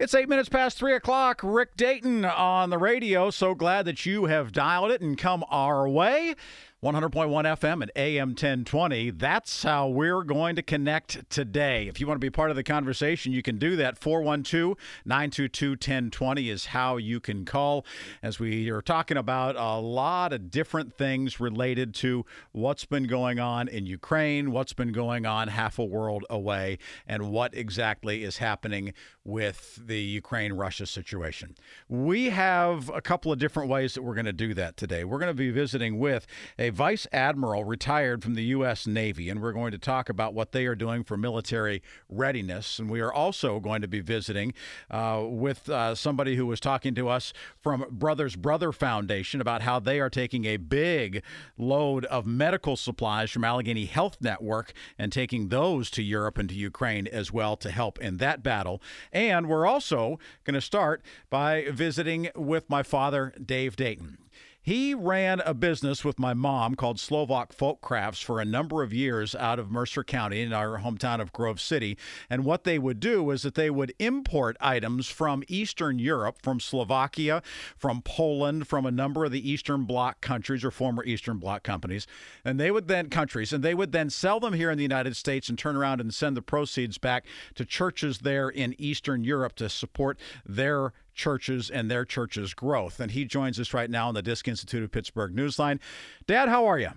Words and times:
It's 0.00 0.14
eight 0.14 0.30
minutes 0.30 0.48
past 0.48 0.78
three 0.78 0.94
o'clock. 0.94 1.42
Rick 1.44 1.76
Dayton 1.76 2.24
on 2.24 2.70
the 2.70 2.78
radio. 2.78 3.28
So 3.28 3.54
glad 3.54 3.84
that 3.84 4.06
you 4.06 4.24
have 4.24 4.50
dialed 4.50 4.90
it 4.92 5.02
and 5.02 5.18
come 5.18 5.44
our 5.50 5.86
way. 5.86 6.36
100.1 6.82 7.12
FM 7.12 7.82
and 7.82 7.92
AM 7.94 8.28
1020. 8.28 9.10
That's 9.10 9.64
how 9.64 9.86
we're 9.86 10.22
going 10.22 10.56
to 10.56 10.62
connect 10.62 11.28
today. 11.28 11.88
If 11.88 12.00
you 12.00 12.06
want 12.06 12.18
to 12.18 12.24
be 12.24 12.30
part 12.30 12.48
of 12.48 12.56
the 12.56 12.62
conversation, 12.62 13.32
you 13.32 13.42
can 13.42 13.58
do 13.58 13.76
that. 13.76 13.98
412 13.98 14.78
922 15.04 15.72
1020 15.72 16.48
is 16.48 16.66
how 16.66 16.96
you 16.96 17.20
can 17.20 17.44
call 17.44 17.84
as 18.22 18.38
we 18.38 18.70
are 18.70 18.80
talking 18.80 19.18
about 19.18 19.56
a 19.56 19.78
lot 19.78 20.32
of 20.32 20.50
different 20.50 20.94
things 20.94 21.38
related 21.38 21.92
to 21.96 22.24
what's 22.52 22.86
been 22.86 23.04
going 23.04 23.38
on 23.38 23.68
in 23.68 23.84
Ukraine, 23.84 24.50
what's 24.50 24.72
been 24.72 24.92
going 24.92 25.26
on 25.26 25.48
half 25.48 25.78
a 25.78 25.84
world 25.84 26.24
away, 26.30 26.78
and 27.06 27.30
what 27.30 27.54
exactly 27.54 28.24
is 28.24 28.38
happening 28.38 28.94
with 29.22 29.78
the 29.86 30.00
Ukraine 30.00 30.54
Russia 30.54 30.86
situation. 30.86 31.56
We 31.90 32.30
have 32.30 32.88
a 32.88 33.02
couple 33.02 33.30
of 33.30 33.38
different 33.38 33.68
ways 33.68 33.92
that 33.92 34.02
we're 34.02 34.14
going 34.14 34.24
to 34.24 34.32
do 34.32 34.54
that 34.54 34.78
today. 34.78 35.04
We're 35.04 35.18
going 35.18 35.28
to 35.30 35.34
be 35.34 35.50
visiting 35.50 35.98
with 35.98 36.26
a 36.58 36.69
vice 36.70 37.06
admiral 37.12 37.64
retired 37.64 38.22
from 38.22 38.34
the 38.34 38.44
U.S. 38.44 38.86
Navy, 38.86 39.28
and 39.28 39.40
we're 39.42 39.52
going 39.52 39.72
to 39.72 39.78
talk 39.78 40.08
about 40.08 40.34
what 40.34 40.52
they 40.52 40.66
are 40.66 40.74
doing 40.74 41.04
for 41.04 41.16
military 41.16 41.82
readiness. 42.08 42.78
And 42.78 42.90
we 42.90 43.00
are 43.00 43.12
also 43.12 43.60
going 43.60 43.82
to 43.82 43.88
be 43.88 44.00
visiting 44.00 44.54
uh, 44.90 45.24
with 45.26 45.68
uh, 45.68 45.94
somebody 45.94 46.36
who 46.36 46.46
was 46.46 46.60
talking 46.60 46.94
to 46.94 47.08
us 47.08 47.32
from 47.60 47.84
Brother's 47.90 48.36
Brother 48.36 48.72
Foundation 48.72 49.40
about 49.40 49.62
how 49.62 49.78
they 49.78 50.00
are 50.00 50.10
taking 50.10 50.44
a 50.44 50.56
big 50.56 51.22
load 51.58 52.04
of 52.06 52.26
medical 52.26 52.76
supplies 52.76 53.30
from 53.30 53.44
Allegheny 53.44 53.86
Health 53.86 54.18
Network 54.20 54.72
and 54.98 55.12
taking 55.12 55.48
those 55.48 55.90
to 55.90 56.02
Europe 56.02 56.38
and 56.38 56.48
to 56.48 56.54
Ukraine 56.54 57.06
as 57.06 57.32
well 57.32 57.56
to 57.56 57.70
help 57.70 57.98
in 58.00 58.16
that 58.18 58.42
battle. 58.42 58.80
And 59.12 59.48
we're 59.48 59.66
also 59.66 60.18
going 60.44 60.54
to 60.54 60.60
start 60.60 61.02
by 61.28 61.66
visiting 61.70 62.30
with 62.34 62.68
my 62.70 62.82
father, 62.82 63.34
Dave 63.44 63.76
Dayton. 63.76 64.18
He 64.62 64.94
ran 64.94 65.40
a 65.40 65.54
business 65.54 66.04
with 66.04 66.18
my 66.18 66.34
mom 66.34 66.74
called 66.74 67.00
Slovak 67.00 67.50
Folk 67.54 67.80
Crafts 67.80 68.20
for 68.20 68.40
a 68.40 68.44
number 68.44 68.82
of 68.82 68.92
years 68.92 69.34
out 69.34 69.58
of 69.58 69.70
Mercer 69.70 70.04
County 70.04 70.42
in 70.42 70.52
our 70.52 70.80
hometown 70.80 71.18
of 71.18 71.32
Grove 71.32 71.62
City. 71.62 71.96
And 72.28 72.44
what 72.44 72.64
they 72.64 72.78
would 72.78 73.00
do 73.00 73.30
is 73.30 73.40
that 73.40 73.54
they 73.54 73.70
would 73.70 73.94
import 73.98 74.58
items 74.60 75.08
from 75.08 75.42
Eastern 75.48 75.98
Europe, 75.98 76.42
from 76.42 76.60
Slovakia, 76.60 77.42
from 77.74 78.02
Poland, 78.02 78.68
from 78.68 78.84
a 78.84 78.90
number 78.90 79.24
of 79.24 79.32
the 79.32 79.50
Eastern 79.50 79.84
Bloc 79.84 80.20
countries 80.20 80.62
or 80.62 80.70
former 80.70 81.02
Eastern 81.04 81.38
Bloc 81.38 81.62
companies. 81.62 82.06
And 82.44 82.60
they 82.60 82.70
would 82.70 82.86
then, 82.86 83.08
countries, 83.08 83.54
and 83.54 83.64
they 83.64 83.74
would 83.74 83.92
then 83.92 84.10
sell 84.10 84.40
them 84.40 84.52
here 84.52 84.70
in 84.70 84.76
the 84.76 84.84
United 84.84 85.16
States 85.16 85.48
and 85.48 85.58
turn 85.58 85.74
around 85.74 86.02
and 86.02 86.12
send 86.12 86.36
the 86.36 86.42
proceeds 86.42 86.98
back 86.98 87.24
to 87.54 87.64
churches 87.64 88.18
there 88.18 88.50
in 88.50 88.74
Eastern 88.76 89.24
Europe 89.24 89.54
to 89.56 89.70
support 89.70 90.18
their 90.44 90.92
churches 91.20 91.70
and 91.70 91.90
their 91.90 92.04
churches' 92.04 92.54
growth. 92.54 92.98
And 92.98 93.12
he 93.12 93.24
joins 93.26 93.60
us 93.60 93.74
right 93.74 93.90
now 93.90 94.08
on 94.08 94.14
the 94.14 94.22
Disc 94.22 94.48
Institute 94.48 94.82
of 94.82 94.90
Pittsburgh 94.90 95.36
Newsline. 95.36 95.78
Dad, 96.26 96.48
how 96.48 96.64
are 96.66 96.78
you? 96.78 96.90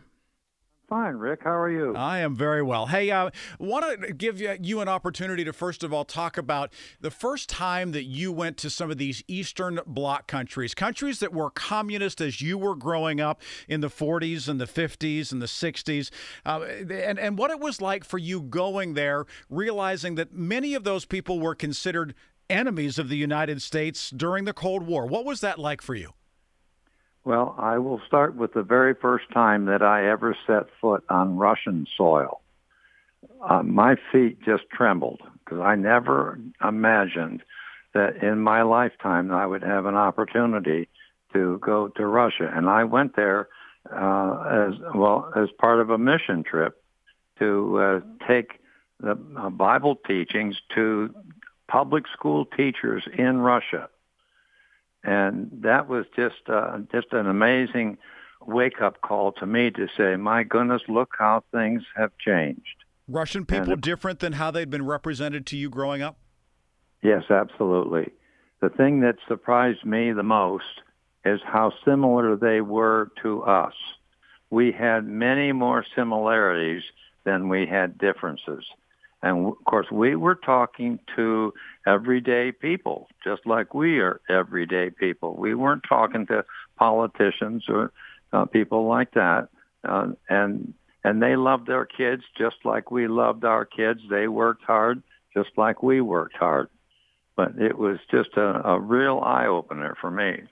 Fine, 0.90 1.16
Rick. 1.16 1.40
How 1.44 1.58
are 1.58 1.72
you? 1.72 1.96
I 1.96 2.20
am 2.20 2.36
very 2.36 2.62
well. 2.62 2.86
Hey, 2.88 3.10
I 3.10 3.28
uh, 3.28 3.30
want 3.58 4.02
to 4.02 4.14
give 4.14 4.40
you, 4.40 4.56
you 4.62 4.80
an 4.82 4.88
opportunity 4.88 5.44
to 5.44 5.52
first 5.52 5.82
of 5.82 5.92
all 5.92 6.06
talk 6.06 6.38
about 6.38 6.72
the 7.02 7.10
first 7.10 7.50
time 7.50 7.94
that 7.94 8.04
you 8.04 8.32
went 8.32 8.58
to 8.58 8.70
some 8.70 8.92
of 8.92 9.00
these 9.00 9.24
Eastern 9.28 9.80
Bloc 9.88 10.28
countries, 10.28 10.76
countries 10.76 11.20
that 11.20 11.34
were 11.34 11.50
communist 11.50 12.22
as 12.22 12.42
you 12.42 12.58
were 12.60 12.76
growing 12.76 13.20
up 13.20 13.42
in 13.68 13.82
the 13.82 13.88
40s 13.88 14.48
and 14.48 14.62
the 14.62 14.68
50s 14.68 15.32
and 15.32 15.42
the 15.42 15.48
60s, 15.48 16.12
uh, 16.46 16.62
and 16.62 17.18
and 17.18 17.38
what 17.40 17.50
it 17.50 17.60
was 17.60 17.82
like 17.82 18.04
for 18.04 18.20
you 18.20 18.42
going 18.42 18.94
there, 18.94 19.26
realizing 19.50 20.14
that 20.16 20.34
many 20.34 20.76
of 20.76 20.84
those 20.84 21.06
people 21.06 21.40
were 21.40 21.56
considered 21.56 22.14
enemies 22.50 23.00
of 23.00 23.10
the 23.10 23.18
United 23.18 23.62
States 23.62 24.10
during 24.10 24.46
the 24.46 24.54
Cold 24.54 24.84
War. 24.84 25.06
What 25.06 25.26
was 25.26 25.42
that 25.42 25.60
like 25.60 25.82
for 25.82 25.96
you? 25.96 26.14
Well, 27.26 27.56
I 27.58 27.78
will 27.78 28.02
start 28.06 28.36
with 28.36 28.54
the 28.54 28.64
very 28.64 28.94
first 28.94 29.26
time 29.34 29.66
that 29.66 29.82
I 29.82 30.10
ever 30.10 30.36
set 30.46 30.64
foot 30.82 31.04
on 31.10 31.38
Russian 31.38 31.88
soil. 31.98 32.42
Uh, 33.42 33.64
my 33.64 33.96
feet 34.12 34.42
just 34.44 34.64
trembled 34.70 35.22
because 35.44 35.60
I 35.60 35.76
never 35.76 36.40
imagined 36.66 37.44
that 37.94 38.24
in 38.24 38.40
my 38.40 38.64
lifetime 38.64 39.32
I 39.32 39.46
would 39.46 39.64
have 39.64 39.86
an 39.86 39.96
opportunity 39.96 40.90
to 41.34 41.60
go 41.60 41.88
to 41.90 42.06
Russia. 42.06 42.52
And 42.54 42.70
I 42.70 42.84
went 42.84 43.16
there 43.16 43.48
uh, 43.92 44.70
as 44.70 44.74
well 44.94 45.32
as 45.36 45.50
part 45.60 45.80
of 45.80 45.90
a 45.90 45.98
mission 45.98 46.44
trip 46.44 46.82
to 47.40 47.80
uh, 47.80 48.00
take 48.28 48.60
the 49.00 49.18
uh, 49.38 49.50
Bible 49.50 49.96
teachings 50.08 50.56
to 50.76 51.14
public 51.74 52.04
school 52.14 52.46
teachers 52.46 53.04
in 53.18 53.40
Russia. 53.40 53.90
And 55.04 55.50
that 55.64 55.90
was 55.90 56.06
just 56.16 56.48
uh, 56.48 56.78
just 56.92 57.08
an 57.12 57.28
amazing 57.28 57.98
wake 58.46 58.80
up 58.80 59.02
call 59.02 59.32
to 59.34 59.48
me 59.48 59.72
to 59.72 59.88
say, 59.98 60.16
my 60.16 60.44
goodness, 60.44 60.84
look 60.88 61.14
how 61.18 61.44
things 61.52 61.82
have 61.96 62.12
changed. 62.20 62.78
Russian 63.08 63.46
people 63.46 63.76
different 63.76 64.20
than 64.20 64.34
how 64.34 64.52
they'd 64.52 64.70
been 64.70 64.86
represented 64.86 65.48
to 65.48 65.58
you 65.58 65.70
growing 65.70 66.02
up? 66.02 66.18
Yes, 67.02 67.24
absolutely. 67.30 68.14
The 68.62 68.70
thing 68.70 69.02
that 69.02 69.16
surprised 69.28 69.84
me 69.84 70.14
the 70.14 70.24
most 70.24 70.82
is 71.26 71.42
how 71.44 71.74
similar 71.84 72.38
they 72.38 72.62
were 72.62 73.12
to 73.24 73.44
us. 73.44 73.74
We 74.52 74.72
had 74.72 75.06
many 75.06 75.52
more 75.52 75.84
similarities 75.96 76.84
than 77.26 77.50
we 77.50 77.66
had 77.66 77.98
differences. 77.98 78.64
And 79.24 79.48
of 79.48 79.64
course, 79.64 79.88
we 79.90 80.16
were 80.18 80.36
talking 80.36 81.00
to 81.16 81.54
everyday 81.88 82.52
people, 82.52 83.08
just 83.24 83.46
like 83.46 83.74
we 83.74 84.00
are 84.00 84.20
everyday 84.30 84.90
people. 84.90 85.36
We 85.36 85.56
weren't 85.56 85.84
talking 85.88 86.28
to 86.28 86.44
politicians 86.76 87.64
or 87.70 87.94
uh, 88.34 88.46
people 88.46 88.86
like 88.86 89.12
that. 89.14 89.48
Uh, 89.88 90.08
and 90.30 90.74
and 91.06 91.22
they 91.22 91.36
loved 91.38 91.68
their 91.68 91.86
kids 91.86 92.24
just 92.38 92.58
like 92.66 92.92
we 92.92 93.08
loved 93.08 93.46
our 93.46 93.66
kids. 93.66 94.02
They 94.10 94.28
worked 94.28 94.64
hard 94.64 95.02
just 95.34 95.50
like 95.58 95.82
we 95.82 96.02
worked 96.02 96.36
hard. 96.36 96.70
But 97.36 97.58
it 97.58 97.78
was 97.78 97.98
just 98.12 98.36
a, 98.36 98.68
a 98.68 98.80
real 98.80 99.20
eye 99.20 99.48
opener 99.48 99.96
for 100.00 100.12
me. 100.12 100.44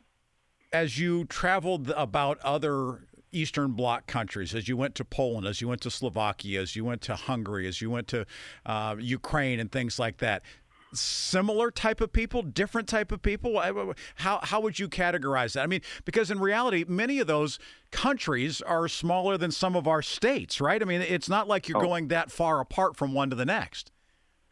As 0.74 0.98
you 0.98 1.26
traveled 1.26 1.90
about 1.92 2.40
other 2.40 3.08
Eastern 3.32 3.72
Bloc 3.72 4.08
countries, 4.08 4.54
as 4.54 4.68
you 4.68 4.78
went 4.78 4.96
to 4.96 5.06
Poland, 5.06 5.48
as 5.48 5.62
you 5.62 5.68
went 5.68 5.82
to 5.82 5.92
Slovakia, 5.92 6.62
as 6.62 6.76
you 6.76 6.86
went 6.86 7.02
to 7.02 7.16
Hungary, 7.16 7.68
as 7.68 7.82
you 7.82 7.90
went 7.90 8.08
to 8.10 8.26
uh, 8.66 8.96
Ukraine, 9.00 9.60
and 9.60 9.72
things 9.72 10.00
like 10.00 10.18
that. 10.18 10.44
Similar 10.94 11.72
type 11.72 12.02
of 12.02 12.12
people, 12.12 12.42
different 12.42 12.90
type 12.90 13.14
of 13.14 13.22
people. 13.22 13.62
How 14.16 14.40
how 14.44 14.60
would 14.60 14.78
you 14.78 14.90
categorize 14.90 15.54
that? 15.54 15.64
I 15.64 15.68
mean, 15.68 15.82
because 16.04 16.30
in 16.30 16.40
reality, 16.40 16.84
many 16.86 17.20
of 17.20 17.28
those 17.28 17.60
countries 17.92 18.62
are 18.62 18.90
smaller 18.90 19.38
than 19.38 19.52
some 19.52 19.78
of 19.78 19.88
our 19.88 20.02
states, 20.02 20.60
right? 20.60 20.82
I 20.82 20.86
mean, 20.86 21.02
it's 21.02 21.30
not 21.30 21.48
like 21.48 21.70
you're 21.70 21.78
oh. 21.78 21.82
going 21.82 22.10
that 22.10 22.30
far 22.30 22.60
apart 22.60 22.98
from 22.98 23.14
one 23.14 23.30
to 23.30 23.38
the 23.38 23.46
next. 23.46 23.92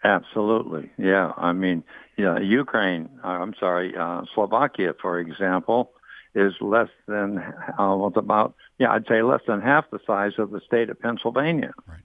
Absolutely, 0.06 0.90
yeah. 0.98 1.34
I 1.36 1.52
mean, 1.52 1.84
yeah, 2.18 2.40
Ukraine. 2.40 3.10
Uh, 3.22 3.28
I'm 3.28 3.54
sorry, 3.60 3.94
uh, 3.98 4.22
Slovakia, 4.34 4.94
for 5.02 5.20
example 5.20 5.92
is 6.36 6.54
less 6.62 6.90
than 7.08 7.40
uh, 7.78 8.10
about 8.16 8.56
yeah 8.80 8.92
I'd 8.92 9.06
say 9.08 9.22
less 9.22 9.42
than 9.48 9.62
half 9.62 9.86
the 9.92 10.00
size 10.08 10.34
of 10.40 10.50
the 10.52 10.62
state 10.66 10.90
of 10.90 11.00
Pennsylvania. 11.00 11.74
Right. 11.88 12.02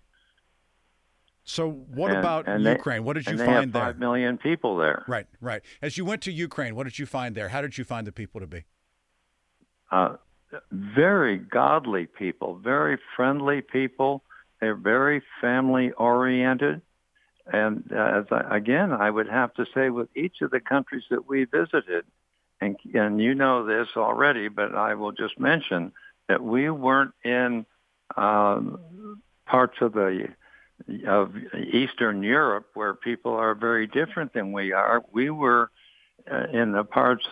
So 1.45 1.71
what 1.71 2.11
And- 2.11 2.19
about 2.21 2.49
and 2.49 2.65
they- 2.65 2.73
Ukraine? 2.73 3.05
what 3.05 3.15
did 3.15 3.27
you 3.27 3.31
and 3.33 3.39
they 3.41 3.45
find 3.47 3.57
have 3.67 3.73
there? 3.73 3.83
five 3.83 3.99
million 3.99 4.39
people 4.39 4.77
there. 4.77 5.05
Right, 5.07 5.27
right. 5.41 5.63
As 5.83 5.99
you 5.99 6.05
went 6.05 6.23
to 6.23 6.33
Ukraine, 6.33 6.75
what 6.75 6.85
did 6.85 6.99
you 6.99 7.07
find 7.07 7.35
there? 7.35 7.49
How 7.51 7.61
did 7.61 7.77
you 7.79 7.85
find 7.85 8.07
the 8.07 8.13
people 8.13 8.41
to 8.41 8.47
be? 8.47 8.65
uh, 9.91 10.17
very 10.73 11.37
godly 11.37 12.07
people, 12.07 12.57
very 12.57 12.99
friendly 13.15 13.61
people. 13.61 14.25
They're 14.61 14.75
very 14.75 15.23
family 15.41 15.93
oriented. 15.93 16.81
And 17.47 17.91
uh, 17.93 18.21
as 18.21 18.25
I, 18.33 18.57
again, 18.57 18.93
I 18.93 19.11
would 19.11 19.29
have 19.29 19.53
to 19.55 19.67
say 19.75 19.91
with 19.91 20.09
each 20.17 20.41
of 20.41 20.51
the 20.51 20.61
countries 20.61 21.05
that 21.11 21.29
we 21.29 21.45
visited, 21.45 22.05
and, 22.61 22.77
and 22.95 23.21
you 23.21 23.35
know 23.35 23.65
this 23.67 23.89
already, 23.97 24.49
but 24.49 24.75
I 24.75 24.95
will 24.95 25.13
just 25.13 25.39
mention 25.39 25.93
that 26.29 26.43
we 26.43 26.71
weren't 26.71 27.15
in 27.25 27.67
um, 28.17 29.21
parts 29.47 29.77
of 29.81 29.93
the 29.93 30.29
of 31.07 31.35
Eastern 31.55 32.23
Europe 32.23 32.67
where 32.75 32.95
people 32.95 33.33
are 33.33 33.55
very 33.55 33.87
different 33.87 34.33
than 34.33 34.53
we 34.53 34.73
are. 34.73 35.05
We 35.13 35.31
were 35.31 35.71
uh, 36.31 36.47
in 36.53 36.73
the 36.73 36.85
parts 36.85 37.25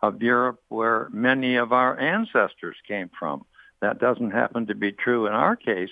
of 0.00 0.22
Europe 0.22 0.60
where 0.68 1.08
many 1.12 1.56
of 1.56 1.72
our 1.72 1.98
ancestors 1.98 2.76
came 2.86 3.10
from. 3.18 3.44
That 3.80 3.98
doesn't 3.98 4.30
happen 4.30 4.66
to 4.66 4.74
be 4.74 4.92
true 4.92 5.26
in 5.26 5.32
our 5.32 5.56
case, 5.56 5.90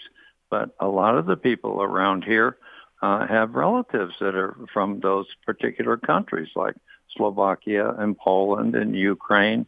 but 0.50 0.70
a 0.78 0.86
lot 0.86 1.16
of 1.16 1.26
the 1.26 1.36
people 1.36 1.82
around 1.82 2.24
here 2.24 2.56
uh, 3.02 3.26
have 3.26 3.54
relatives 3.54 4.14
that 4.20 4.34
are 4.34 4.56
from 4.72 5.00
those 5.00 5.26
particular 5.44 5.96
countries, 5.96 6.48
like 6.54 6.76
Slovakia 7.16 7.90
and 7.98 8.16
Poland 8.16 8.74
and 8.74 8.94
Ukraine 8.94 9.66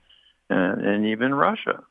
and, 0.49 0.81
and 0.87 1.07
even 1.07 1.35
Russia. 1.35 1.83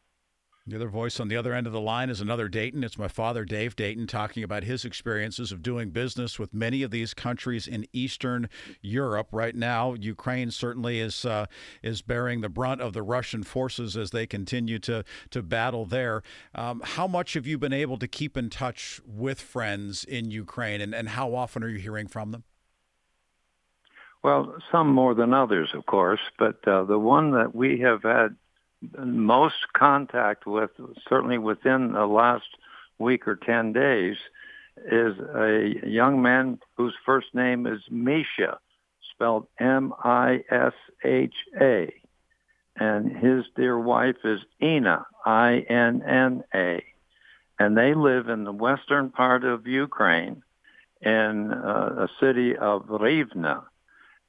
The 0.65 0.77
other 0.77 0.87
voice 0.87 1.19
on 1.19 1.27
the 1.27 1.35
other 1.35 1.53
end 1.53 1.67
of 1.67 1.73
the 1.73 1.81
line 1.81 2.09
is 2.09 2.21
another 2.21 2.47
Dayton. 2.47 2.85
It's 2.85 2.97
my 2.97 3.09
father, 3.09 3.43
Dave 3.43 3.75
Dayton, 3.75 4.07
talking 4.07 4.43
about 4.43 4.63
his 4.63 4.85
experiences 4.85 5.51
of 5.51 5.61
doing 5.61 5.89
business 5.89 6.39
with 6.39 6.53
many 6.53 6.83
of 6.83 6.91
these 6.91 7.13
countries 7.13 7.67
in 7.67 7.85
Eastern 7.91 8.47
Europe. 8.81 9.27
Right 9.33 9.55
now, 9.55 9.93
Ukraine 9.93 10.51
certainly 10.51 11.01
is 11.01 11.25
uh, 11.25 11.47
is 11.81 12.01
bearing 12.01 12.39
the 12.39 12.47
brunt 12.47 12.79
of 12.79 12.93
the 12.93 13.03
Russian 13.03 13.43
forces 13.43 13.97
as 13.97 14.11
they 14.11 14.25
continue 14.25 14.79
to 14.79 15.03
to 15.31 15.43
battle 15.43 15.85
there. 15.85 16.21
Um, 16.55 16.81
how 16.85 17.07
much 17.07 17.33
have 17.33 17.45
you 17.45 17.57
been 17.57 17.73
able 17.73 17.97
to 17.97 18.07
keep 18.07 18.37
in 18.37 18.49
touch 18.49 19.01
with 19.05 19.41
friends 19.41 20.05
in 20.05 20.31
Ukraine, 20.31 20.79
and, 20.79 20.95
and 20.95 21.09
how 21.09 21.35
often 21.35 21.61
are 21.65 21.69
you 21.69 21.79
hearing 21.79 22.07
from 22.07 22.31
them? 22.31 22.45
Well, 24.23 24.55
some 24.71 24.87
more 24.87 25.13
than 25.13 25.33
others, 25.33 25.71
of 25.73 25.85
course, 25.85 26.21
but 26.39 26.65
uh, 26.65 26.85
the 26.85 26.97
one 26.97 27.31
that 27.31 27.53
we 27.53 27.79
have 27.79 28.03
had 28.03 28.37
most 28.97 29.73
contact 29.73 30.45
with, 30.45 30.71
certainly 31.07 31.37
within 31.37 31.93
the 31.93 32.05
last 32.05 32.47
week 32.99 33.27
or 33.27 33.35
10 33.35 33.73
days, 33.73 34.17
is 34.77 35.17
a 35.19 35.73
young 35.85 36.21
man 36.21 36.59
whose 36.77 36.95
first 37.05 37.33
name 37.33 37.67
is 37.67 37.81
Misha, 37.89 38.59
spelled 39.11 39.47
M-I-S-H-A. 39.59 40.03
And 42.75 43.15
his 43.15 43.45
dear 43.55 43.77
wife 43.77 44.15
is 44.23 44.39
Inna, 44.59 45.05
I-N-N-A. 45.25 46.83
And 47.59 47.77
they 47.77 47.93
live 47.93 48.29
in 48.29 48.45
the 48.45 48.51
western 48.51 49.11
part 49.11 49.43
of 49.43 49.67
Ukraine 49.67 50.41
in 51.01 51.51
uh, 51.51 52.07
a 52.07 52.09
city 52.19 52.57
of 52.57 52.87
Rivne. 52.87 53.63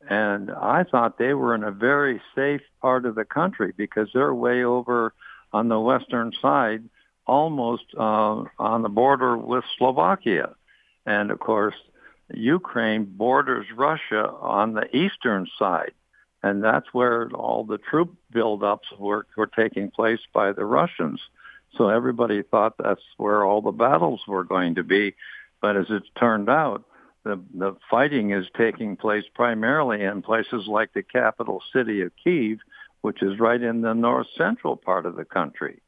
And 0.08 0.50
I 0.50 0.84
thought 0.84 1.18
they 1.18 1.34
were 1.34 1.54
in 1.54 1.64
a 1.64 1.70
very 1.70 2.20
safe 2.34 2.60
part 2.82 3.06
of 3.06 3.14
the 3.14 3.24
country 3.24 3.72
because 3.76 4.08
they're 4.12 4.34
way 4.34 4.64
over 4.64 5.14
on 5.52 5.68
the 5.68 5.80
western 5.80 6.32
side, 6.42 6.84
almost 7.26 7.84
uh, 7.96 8.44
on 8.58 8.82
the 8.82 8.88
border 8.88 9.36
with 9.36 9.64
Slovakia. 9.78 10.54
And 11.06 11.30
of 11.30 11.38
course, 11.38 11.74
Ukraine 12.32 13.04
borders 13.04 13.66
Russia 13.74 14.30
on 14.30 14.74
the 14.74 14.94
eastern 14.94 15.46
side. 15.58 15.92
And 16.42 16.62
that's 16.62 16.92
where 16.92 17.30
all 17.30 17.64
the 17.64 17.78
troop 17.78 18.14
buildups 18.32 18.98
were, 18.98 19.26
were 19.36 19.46
taking 19.46 19.90
place 19.90 20.20
by 20.32 20.52
the 20.52 20.64
Russians. 20.64 21.20
So 21.76 21.88
everybody 21.88 22.42
thought 22.42 22.74
that's 22.78 23.02
where 23.16 23.44
all 23.44 23.62
the 23.62 23.72
battles 23.72 24.20
were 24.28 24.44
going 24.44 24.74
to 24.74 24.82
be. 24.82 25.14
But 25.62 25.76
as 25.76 25.86
it 25.88 26.02
turned 26.18 26.50
out, 26.50 26.84
the, 27.24 27.40
the 27.54 27.76
fighting 27.90 28.30
is 28.32 28.46
taking 28.56 28.96
place 28.96 29.24
primarily 29.34 30.02
in 30.02 30.22
places 30.22 30.66
like 30.66 30.92
the 30.92 31.02
capital 31.02 31.62
city 31.72 32.02
of 32.02 32.12
Kiev, 32.22 32.58
which 33.00 33.22
is 33.22 33.40
right 33.40 33.60
in 33.60 33.80
the 33.80 33.94
north 33.94 34.26
central 34.36 34.76
part 34.76 35.06
of 35.06 35.16
the 35.16 35.24
country. 35.24 35.80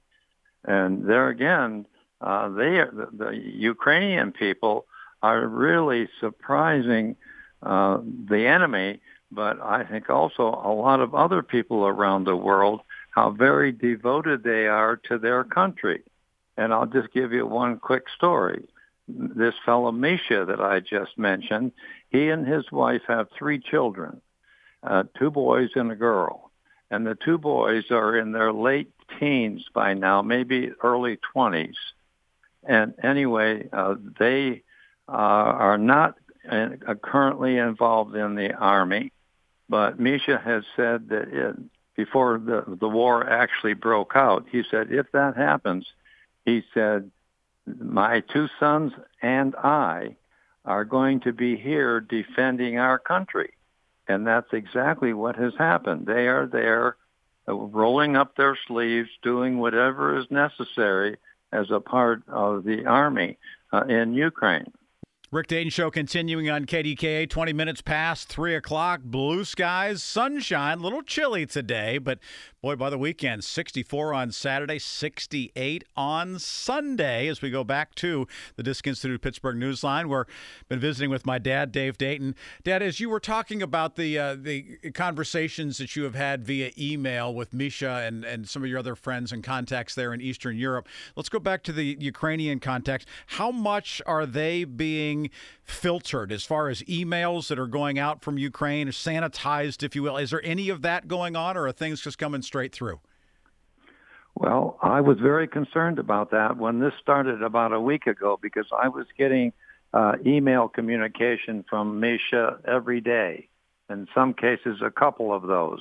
And 0.65 1.07
there 1.09 1.29
again, 1.29 1.87
uh, 2.21 2.49
they 2.49 2.79
are, 2.79 2.91
the, 2.91 3.09
the 3.25 3.37
Ukrainian 3.37 4.33
people 4.33 4.87
are 5.23 5.47
really 5.47 6.09
surprising 6.21 7.17
uh, 7.63 7.99
the 8.29 8.47
enemy, 8.47 9.01
but 9.31 9.61
I 9.61 9.85
think 9.85 10.09
also 10.09 10.45
a 10.45 10.73
lot 10.73 11.01
of 11.01 11.15
other 11.15 11.43
people 11.43 11.87
around 11.87 12.25
the 12.25 12.37
world 12.37 12.81
how 13.11 13.31
very 13.31 13.73
devoted 13.73 14.43
they 14.43 14.67
are 14.67 14.97
to 14.97 15.19
their 15.19 15.43
country. 15.43 16.03
And 16.59 16.73
I'll 16.73 16.87
just 16.87 17.13
give 17.13 17.33
you 17.33 17.47
one 17.47 17.79
quick 17.79 18.05
story 18.15 18.69
this 19.09 19.55
fellow 19.65 19.93
Misha 19.93 20.45
that 20.47 20.61
I 20.61 20.81
just 20.81 21.17
mentioned, 21.17 21.73
he 22.11 22.29
and 22.29 22.47
his 22.47 22.71
wife 22.73 23.03
have 23.09 23.29
three 23.37 23.59
children, 23.59 24.21
uh, 24.83 25.05
two 25.19 25.31
boys 25.31 25.71
and 25.75 25.91
a 25.91 25.97
girl. 25.97 26.51
And 26.91 27.07
the 27.07 27.17
two 27.17 27.39
boys 27.39 27.85
are 27.91 28.17
in 28.17 28.33
their 28.33 28.53
late 28.53 28.93
teens 29.19 29.65
by 29.75 29.95
now, 29.95 30.23
maybe 30.23 30.71
early 30.83 31.19
20s. 31.35 31.75
And 32.65 32.95
anyway, 33.03 33.69
uh, 33.73 33.97
they 34.19 34.63
uh, 35.09 35.13
are 35.13 35.79
not 35.79 36.17
uh, 36.49 36.69
currently 37.03 37.59
involved 37.59 38.15
in 38.15 38.35
the 38.35 38.53
army, 38.55 39.13
but 39.69 39.99
Misha 39.99 40.39
has 40.39 40.65
said 40.77 41.09
that 41.09 41.29
it, 41.33 41.57
before 41.97 42.39
the, 42.39 42.65
the 42.67 42.89
war 42.89 43.29
actually 43.29 43.75
broke 43.75 44.13
out, 44.15 44.47
he 44.51 44.63
said, 44.71 44.93
if 44.93 45.11
that 45.13 45.37
happens, 45.37 45.87
he 46.45 46.63
said, 46.75 47.11
my 47.67 48.21
two 48.21 48.49
sons 48.61 48.93
and 49.23 49.55
I 49.57 50.17
are 50.65 50.85
going 50.85 51.21
to 51.21 51.33
be 51.33 51.57
here 51.57 52.01
defending 52.01 52.79
our 52.79 52.99
country. 52.99 53.53
And 54.09 54.27
that's 54.27 54.53
exactly 54.53 55.13
what 55.13 55.37
has 55.37 55.53
happened. 55.59 56.07
They 56.07 56.29
are 56.29 56.47
there 56.47 56.97
uh, 57.49 57.55
rolling 57.55 58.17
up 58.17 58.37
their 58.37 58.57
sleeves, 58.67 59.09
doing 59.23 59.59
whatever 59.59 60.19
is 60.19 60.31
necessary 60.31 61.17
as 61.53 61.71
a 61.71 61.81
part 61.81 62.23
of 62.29 62.65
the 62.65 62.87
army 62.87 63.39
uh, 63.73 63.85
in 63.85 64.15
Ukraine. 64.15 64.73
Rick 65.33 65.49
Dayton 65.49 65.71
Show 65.71 65.91
continuing 65.91 66.49
on 66.49 66.67
KDKA, 66.67 67.29
20 67.29 67.53
minutes 67.53 67.83
past 67.83 68.29
3 68.29 68.55
o'clock. 68.55 69.01
Blue 69.03 69.45
skies, 69.45 70.01
sunshine, 70.01 70.79
a 70.79 70.83
little 70.83 71.03
chilly 71.03 71.45
today, 71.47 71.99
but 71.99 72.21
boy, 72.63 72.77
by 72.77 72.91
the 72.91 72.99
weekend, 72.99 73.43
64 73.43 74.15
on 74.15 74.31
Saturday, 74.31 74.79
68 74.79 75.85
on 75.97 76.39
Sunday 76.39 77.27
as 77.27 77.43
we 77.43 77.51
go 77.51 77.65
back 77.65 77.95
to 77.97 78.29
the 78.55 78.63
Disc 78.63 78.87
Institute 78.87 79.21
Pittsburgh 79.21 79.57
Newsline. 79.57 80.09
We're 80.09 80.27
been 80.69 80.79
visiting 80.79 81.11
with 81.11 81.27
my 81.27 81.39
dad, 81.39 81.73
Dave 81.73 81.99
Dayton. 81.99 82.37
Dad, 82.63 82.83
as 82.83 83.01
you 83.01 83.11
were 83.11 83.21
talking 83.21 83.63
about 83.63 83.97
the 83.97 84.19
uh, 84.19 84.37
the 84.37 84.79
conversations 84.95 85.79
that 85.79 85.97
you 85.97 86.05
have 86.05 86.15
had 86.15 86.45
via 86.45 86.71
email 86.79 87.35
with 87.35 87.53
Misha 87.53 88.05
and, 88.07 88.25
and 88.25 88.49
some 88.49 88.63
of 88.63 88.69
your 88.69 88.79
other 88.79 88.95
friends 88.95 89.33
and 89.33 89.43
contacts 89.43 89.95
there 89.95 90.15
in 90.15 90.21
Eastern 90.21 90.57
Europe, 90.57 90.89
let's 91.17 91.29
go 91.29 91.39
back 91.41 91.63
to 91.65 91.73
the 91.73 91.97
Ukrainian 92.01 92.61
context. 92.61 93.09
How 93.27 93.51
much 93.51 94.01
are 94.07 94.27
they 94.27 94.65
being 94.65 95.26
filtered 95.63 96.33
as 96.33 96.45
far 96.45 96.69
as 96.69 96.83
emails 96.83 97.49
that 97.49 97.59
are 97.59 97.67
going 97.67 97.99
out 97.99 98.23
from 98.23 98.39
Ukraine, 98.39 98.89
sanitized, 98.89 99.83
if 99.83 99.95
you 99.95 100.03
will? 100.03 100.17
Is 100.17 100.31
there 100.31 100.45
any 100.45 100.69
of 100.69 100.83
that 100.83 101.09
going 101.09 101.37
on, 101.37 101.57
or 101.57 101.67
are 101.67 101.73
things 101.73 102.01
just 102.01 102.19
coming 102.19 102.43
straight 102.43 102.73
through? 102.73 103.01
Well, 104.35 104.79
I 104.83 105.01
was 105.01 105.19
very 105.19 105.49
concerned 105.49 105.99
about 105.99 106.31
that 106.33 106.59
when 106.59 106.79
this 106.79 106.93
started 107.01 107.43
about 107.43 107.73
a 107.73 107.81
week 107.81 108.07
ago 108.07 108.39
because 108.41 108.67
I 108.71 108.89
was 108.89 109.07
getting 109.17 109.53
uh, 109.95 110.13
email 110.27 110.69
communication 110.69 111.65
from 111.69 112.01
Misha 112.01 112.59
every 112.67 113.01
day. 113.01 113.49
In 113.89 114.07
some 114.15 114.35
cases, 114.35 114.83
a 114.83 114.91
couple 114.91 115.33
of 115.33 115.43
those. 115.43 115.81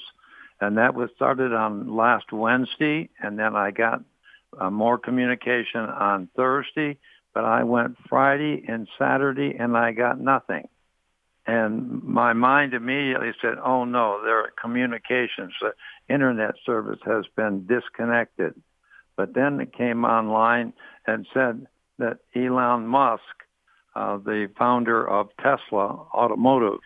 And 0.61 0.77
that 0.77 0.95
was 0.95 1.09
started 1.15 1.53
on 1.53 1.95
last 1.95 2.31
Wednesday, 2.31 3.09
and 3.21 3.37
then 3.37 3.57
I 3.57 3.71
got 3.71 4.03
uh, 4.57 4.69
more 4.69 4.97
communication 4.97 5.81
on 5.81 6.29
Thursday, 6.35 6.97
but 7.35 7.43
I 7.43 7.63
went 7.65 7.97
Friday 8.09 8.63
and 8.65 8.87
Saturday 8.97 9.55
and 9.59 9.77
I 9.77 9.91
got 9.91 10.19
nothing. 10.19 10.69
And 11.45 12.01
my 12.01 12.33
mind 12.33 12.73
immediately 12.73 13.33
said, 13.41 13.55
oh 13.63 13.83
no, 13.83 14.23
their 14.23 14.51
communications, 14.59 15.53
the 15.61 15.73
internet 16.11 16.55
service 16.65 16.99
has 17.05 17.25
been 17.35 17.67
disconnected. 17.67 18.55
But 19.17 19.35
then 19.35 19.59
it 19.59 19.73
came 19.77 20.05
online 20.05 20.73
and 21.05 21.27
said 21.33 21.67
that 21.99 22.19
Elon 22.35 22.87
Musk, 22.87 23.21
uh, 23.95 24.17
the 24.17 24.49
founder 24.57 25.07
of 25.07 25.29
Tesla 25.37 26.07
Automotive, 26.13 26.79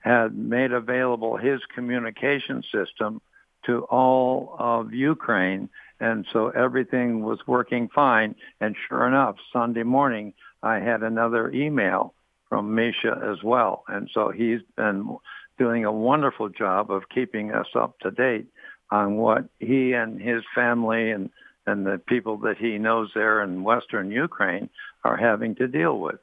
had 0.00 0.36
made 0.36 0.72
available 0.72 1.36
his 1.36 1.60
communication 1.74 2.62
system 2.70 3.20
to 3.64 3.80
all 3.84 4.54
of 4.58 4.92
Ukraine. 4.92 5.68
And 6.00 6.26
so 6.32 6.48
everything 6.48 7.22
was 7.22 7.38
working 7.46 7.88
fine. 7.88 8.34
And 8.60 8.76
sure 8.88 9.06
enough, 9.06 9.36
Sunday 9.52 9.82
morning, 9.82 10.34
I 10.62 10.78
had 10.80 11.02
another 11.02 11.50
email 11.50 12.14
from 12.48 12.74
Misha 12.74 13.20
as 13.24 13.42
well. 13.42 13.84
And 13.88 14.10
so 14.12 14.30
he's 14.30 14.60
been 14.76 15.16
doing 15.58 15.84
a 15.84 15.92
wonderful 15.92 16.48
job 16.48 16.90
of 16.90 17.08
keeping 17.08 17.52
us 17.52 17.68
up 17.74 17.98
to 18.00 18.10
date 18.10 18.46
on 18.90 19.16
what 19.16 19.48
he 19.58 19.92
and 19.92 20.20
his 20.20 20.42
family 20.54 21.10
and, 21.10 21.30
and 21.66 21.86
the 21.86 21.98
people 22.06 22.36
that 22.38 22.58
he 22.58 22.78
knows 22.78 23.10
there 23.14 23.42
in 23.42 23.64
Western 23.64 24.10
Ukraine 24.10 24.68
are 25.02 25.16
having 25.16 25.54
to 25.56 25.66
deal 25.66 25.98
with. 25.98 26.16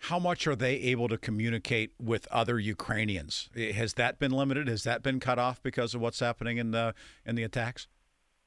How 0.00 0.18
much 0.18 0.46
are 0.46 0.56
they 0.56 0.74
able 0.74 1.08
to 1.08 1.16
communicate 1.16 1.92
with 1.98 2.28
other 2.30 2.58
Ukrainians? 2.58 3.48
Has 3.56 3.94
that 3.94 4.18
been 4.18 4.32
limited? 4.32 4.68
Has 4.68 4.84
that 4.84 5.02
been 5.02 5.18
cut 5.18 5.38
off 5.38 5.62
because 5.62 5.94
of 5.94 6.00
what's 6.02 6.20
happening 6.20 6.58
in 6.58 6.72
the 6.72 6.94
in 7.24 7.36
the 7.36 7.42
attacks? 7.42 7.86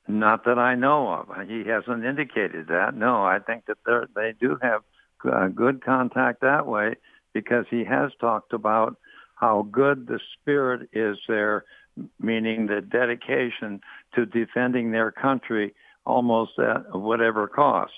Not 0.08 0.46
that 0.46 0.58
I 0.58 0.76
know 0.76 1.10
of. 1.10 1.48
He 1.48 1.66
hasn't 1.66 2.06
indicated 2.06 2.68
that. 2.68 2.96
No, 2.96 3.24
I 3.24 3.40
think 3.40 3.66
that 3.66 4.08
they 4.16 4.34
do 4.40 4.58
have 4.62 4.82
uh, 5.26 5.48
good 5.50 5.84
contact 5.84 6.42
that 6.42 6.66
way 6.66 6.96
because 7.34 7.66
he 7.70 7.84
has 7.84 8.12
talked 8.20 8.54
about 8.54 8.96
how 9.36 9.68
good 9.70 10.08
the 10.08 10.20
spirit 10.34 10.90
is 10.94 11.18
there, 11.28 11.66
meaning 12.20 12.68
the 12.68 12.82
dedication 12.82 13.82
to 14.16 14.26
defending 14.26 14.92
their 14.92 15.12
country 15.12 15.76
almost 16.06 16.58
at 16.58 16.96
whatever 16.98 17.48
cost. 17.48 17.92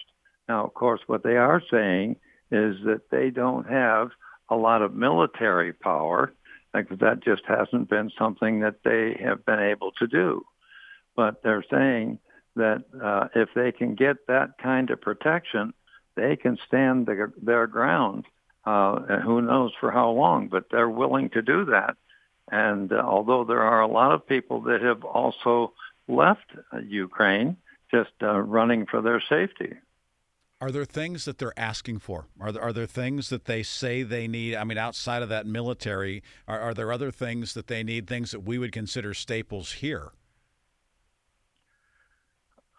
Now, 0.48 0.66
of 0.66 0.74
course, 0.74 1.02
what 1.06 1.24
they 1.24 1.38
are 1.38 1.62
saying 1.72 2.16
is 2.52 2.76
that 2.86 3.12
they 3.12 3.30
don't 3.30 3.70
have 3.70 4.10
a 4.50 4.56
lot 4.56 4.82
of 4.82 4.96
military 4.96 5.74
power. 5.74 6.34
Like 6.74 6.90
that 6.90 7.24
just 7.24 7.44
hasn't 7.48 7.90
been 7.90 8.12
something 8.18 8.62
that 8.62 8.84
they 8.84 9.20
have 9.24 9.46
been 9.46 9.60
able 9.60 9.92
to 10.00 10.08
do. 10.08 10.44
But 11.20 11.44
they're 11.44 11.66
saying 11.70 12.20
that 12.56 12.86
uh, 13.04 13.28
if 13.36 13.50
they 13.54 13.74
can 13.74 13.96
get 13.96 14.28
that 14.28 14.58
kind 14.58 14.90
of 14.90 15.02
protection, 15.02 15.74
they 16.16 16.38
can 16.38 16.58
stand 16.66 17.08
the, 17.08 17.34
their 17.42 17.68
ground. 17.68 18.24
Uh, 18.64 19.20
who 19.20 19.42
knows 19.42 19.74
for 19.82 19.92
how 19.92 20.12
long? 20.12 20.48
But 20.48 20.68
they're 20.72 20.88
willing 20.90 21.30
to 21.32 21.42
do 21.42 21.66
that. 21.66 21.98
And 22.50 22.94
uh, 22.94 23.02
although 23.06 23.44
there 23.44 23.64
are 23.64 23.82
a 23.82 23.92
lot 23.92 24.14
of 24.14 24.26
people 24.26 24.62
that 24.62 24.82
have 24.82 25.04
also 25.04 25.74
left 26.08 26.46
uh, 26.72 26.78
Ukraine, 26.78 27.58
just 27.92 28.12
uh, 28.22 28.40
running 28.40 28.86
for 28.86 29.02
their 29.02 29.20
safety. 29.20 29.74
Are 30.62 30.72
there 30.72 30.86
things 30.86 31.26
that 31.26 31.38
they're 31.38 31.60
asking 31.60 32.00
for? 32.00 32.28
Are 32.40 32.54
there, 32.54 32.62
are 32.62 32.72
there 32.72 32.86
things 32.86 33.28
that 33.28 33.44
they 33.44 33.62
say 33.62 34.04
they 34.04 34.30
need? 34.30 34.56
I 34.56 34.64
mean, 34.64 34.78
outside 34.78 35.22
of 35.22 35.28
that 35.28 35.46
military, 35.46 36.24
are, 36.48 36.62
are 36.62 36.74
there 36.74 36.94
other 36.94 37.12
things 37.12 37.56
that 37.56 37.68
they 37.68 37.84
need, 37.84 38.08
things 38.08 38.32
that 38.32 38.46
we 38.46 38.58
would 38.58 38.72
consider 38.72 39.14
staples 39.14 39.74
here? 39.74 40.14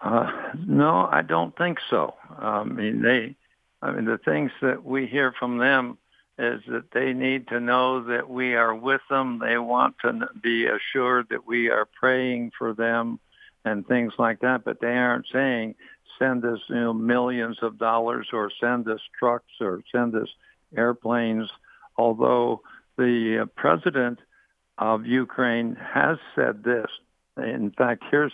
Uh, 0.01 0.31
no, 0.67 1.09
I 1.11 1.23
don't 1.23 1.57
think 1.57 1.79
so. 1.91 2.15
I 2.39 2.65
mean, 2.65 3.03
they, 3.03 3.37
I 3.83 3.93
mean, 3.93 4.07
the 4.07 4.19
things 4.19 4.51
that 4.63 4.85
we 4.85 5.07
hear 5.07 5.33
from 5.39 5.59
them 5.59 5.99
is 6.39 6.63
that 6.69 6.91
they 6.93 7.13
need 7.13 7.49
to 7.49 7.61
know 7.61 8.05
that 8.05 8.31
we 8.31 8.55
are 8.55 8.75
with 8.75 9.03
them. 9.11 9.39
They 9.39 9.59
want 9.59 9.97
to 10.03 10.29
be 10.43 10.67
assured 10.67 11.27
that 11.31 11.47
we 11.47 11.69
are 11.69 11.85
praying 11.85 12.53
for 12.57 12.73
them 12.73 13.21
and 13.65 13.87
things 13.87 14.15
like 14.19 14.41
that, 14.41 14.65
but 14.65 14.81
they 14.81 14.97
aren't 14.97 15.27
saying 15.31 15.75
send 16.19 16.45
us 16.45 16.61
you 16.69 16.77
know, 16.77 16.93
millions 16.93 17.59
of 17.63 17.79
dollars 17.79 18.29
or 18.33 18.51
send 18.61 18.89
us 18.89 19.01
trucks 19.19 19.53
or 19.61 19.83
send 19.93 20.15
us 20.15 20.29
airplanes, 20.77 21.51
although 21.97 22.63
the 22.97 23.41
uh, 23.43 23.47
president 23.57 24.19
of 24.79 25.07
Ukraine 25.07 25.77
has 25.77 26.19
said 26.35 26.63
this. 26.63 26.87
In 27.37 27.71
fact, 27.77 28.05
here's 28.11 28.33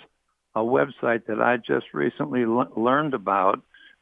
a 0.57 0.61
website 0.61 1.27
that 1.27 1.41
I 1.41 1.59
just 1.59 1.93
recently 1.93 2.43
l- 2.43 2.73
learned 2.75 3.13
about 3.13 3.61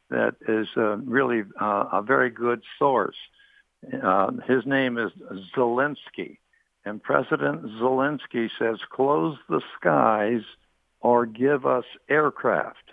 that 0.09 0.35
is 0.47 0.67
uh, 0.77 0.95
really 0.97 1.43
uh, 1.59 1.85
a 1.91 2.01
very 2.01 2.29
good 2.29 2.63
source. 2.79 3.17
Uh, 4.01 4.31
his 4.47 4.65
name 4.65 4.97
is 4.97 5.11
Zelensky. 5.55 6.37
And 6.85 7.03
President 7.03 7.63
Zelensky 7.81 8.49
says, 8.57 8.77
close 8.89 9.37
the 9.49 9.61
skies 9.75 10.43
or 11.01 11.25
give 11.25 11.65
us 11.65 11.83
aircraft. 12.07 12.91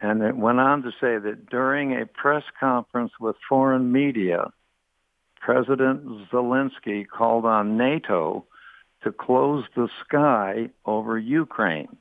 And 0.00 0.22
it 0.22 0.36
went 0.36 0.60
on 0.60 0.82
to 0.82 0.90
say 0.92 1.18
that 1.18 1.46
during 1.50 2.00
a 2.00 2.06
press 2.06 2.44
conference 2.60 3.12
with 3.18 3.36
foreign 3.48 3.90
media, 3.90 4.52
President 5.40 6.30
Zelensky 6.30 7.04
called 7.08 7.46
on 7.46 7.76
NATO 7.76 8.46
to 9.02 9.10
close 9.10 9.64
the 9.74 9.88
sky 10.04 10.70
over 10.86 11.18
Ukraine. 11.18 11.96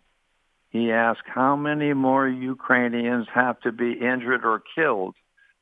He 0.73 0.91
asked 0.91 1.27
how 1.27 1.55
many 1.55 1.93
more 1.93 2.27
Ukrainians 2.27 3.27
have 3.31 3.59
to 3.61 3.71
be 3.71 3.91
injured 3.93 4.43
or 4.43 4.61
killed 4.75 5.15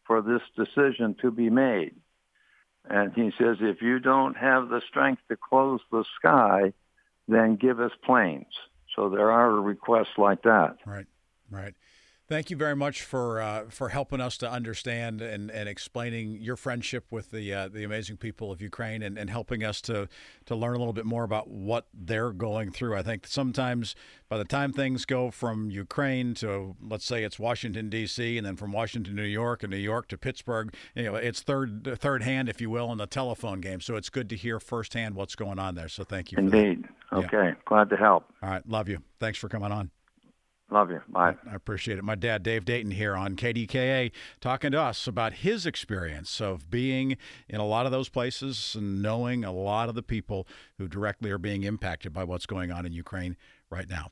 for 0.08 0.22
this 0.22 0.42
decision 0.56 1.16
to 1.22 1.30
be 1.30 1.50
made. 1.50 1.96
And 2.90 3.14
he 3.14 3.32
says, 3.38 3.58
if 3.60 3.82
you 3.82 4.00
don't 4.00 4.38
have 4.38 4.70
the 4.70 4.82
strength 4.88 5.22
to 5.28 5.36
close 5.36 5.82
the 5.92 6.06
sky, 6.18 6.74
then 7.28 7.58
give 7.58 7.82
us 7.82 7.92
planes. 8.06 8.54
So 8.96 9.10
there 9.10 9.32
are 9.32 9.52
requests 9.52 10.18
like 10.18 10.44
that. 10.44 10.78
Right, 10.86 11.06
right. 11.50 11.74
Thank 12.32 12.50
you 12.50 12.56
very 12.56 12.78
much 12.78 13.02
for 13.02 13.42
uh, 13.42 13.66
for 13.68 13.90
helping 13.90 14.22
us 14.22 14.38
to 14.38 14.50
understand 14.50 15.22
and, 15.22 15.52
and 15.52 15.68
explaining 15.68 16.38
your 16.40 16.56
friendship 16.56 17.04
with 17.12 17.32
the 17.32 17.54
uh, 17.54 17.68
the 17.68 17.84
amazing 17.84 18.16
people 18.16 18.54
of 18.54 18.62
Ukraine 18.62 19.04
and, 19.04 19.18
and 19.18 19.30
helping 19.30 19.66
us 19.66 19.82
to 19.82 20.08
to 20.46 20.56
learn 20.56 20.76
a 20.76 20.78
little 20.78 20.94
bit 20.94 21.04
more 21.04 21.26
about 21.26 21.50
what 21.50 21.88
they're 21.94 22.32
going 22.32 22.72
through. 22.72 22.96
I 22.96 23.04
think 23.04 23.28
sometimes 23.28 23.96
by 24.30 24.38
the 24.38 24.46
time 24.46 24.72
things 24.72 25.04
go 25.04 25.30
from 25.30 25.72
Ukraine 25.72 26.34
to 26.36 26.78
let's 26.82 27.04
say 27.04 27.26
it's 27.26 27.38
Washington 27.38 27.90
D.C. 27.90 28.38
and 28.38 28.48
then 28.48 28.56
from 28.56 28.72
Washington 28.72 29.14
to 29.14 29.22
New 29.22 29.28
York 29.28 29.62
and 29.62 29.70
New 29.70 29.76
York 29.76 30.08
to 30.08 30.18
Pittsburgh, 30.18 30.74
you 30.96 31.04
know, 31.04 31.16
it's 31.16 31.42
third 31.42 31.98
third 32.00 32.24
hand, 32.24 32.48
if 32.48 32.62
you 32.62 32.70
will, 32.70 32.94
in 32.94 32.98
the 32.98 33.08
telephone 33.08 33.60
game. 33.60 33.82
So 33.82 33.98
it's 33.98 34.10
good 34.10 34.30
to 34.30 34.38
hear 34.38 34.62
firsthand 34.62 35.16
what's 35.16 35.36
going 35.36 35.60
on 35.60 35.76
there. 35.76 35.90
So 35.90 36.06
thank 36.06 36.32
you. 36.32 36.38
Indeed. 36.38 36.86
Okay. 37.12 37.28
Yeah. 37.34 37.54
Glad 37.66 37.90
to 37.90 37.98
help. 37.98 38.32
All 38.42 38.50
right. 38.50 38.66
Love 38.70 38.88
you. 38.88 39.00
Thanks 39.20 39.38
for 39.38 39.50
coming 39.50 39.74
on. 39.74 39.92
Love 40.72 40.90
you. 40.90 41.02
Bye. 41.10 41.36
I 41.50 41.54
appreciate 41.54 41.98
it. 41.98 42.04
My 42.04 42.16
dad, 42.16 42.44
Dave 42.44 42.64
Dayton, 42.64 42.92
here 42.92 43.14
on 43.14 43.36
KDKA, 43.36 44.12
talking 44.40 44.72
to 44.72 44.82
us 44.82 45.06
about 45.06 45.34
his 45.34 45.66
experience 45.66 46.40
of 46.40 46.72
being 46.72 47.18
in 47.50 47.60
a 47.60 47.66
lot 47.66 47.86
of 47.86 47.92
those 47.92 48.08
places 48.08 48.74
and 48.74 49.02
knowing 49.02 49.44
a 49.44 49.52
lot 49.52 49.90
of 49.90 49.96
the 49.96 50.04
people 50.04 50.48
who 50.78 50.88
directly 50.88 51.30
are 51.30 51.38
being 51.38 51.64
impacted 51.64 52.14
by 52.14 52.24
what's 52.24 52.46
going 52.46 52.72
on 52.72 52.86
in 52.86 52.94
Ukraine 52.94 53.36
right 53.70 53.90
now. 53.90 54.12